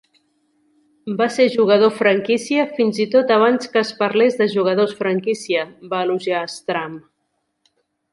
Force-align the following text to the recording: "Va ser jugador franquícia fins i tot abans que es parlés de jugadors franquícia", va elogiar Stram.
"Va 1.17 1.25
ser 1.33 1.43
jugador 1.55 1.91
franquícia 1.97 2.63
fins 2.79 3.01
i 3.05 3.05
tot 3.15 3.33
abans 3.35 3.69
que 3.75 3.79
es 3.81 3.91
parlés 3.99 4.39
de 4.39 4.47
jugadors 4.55 4.95
franquícia", 5.03 5.67
va 5.93 6.01
elogiar 6.07 6.41
Stram. 6.55 6.97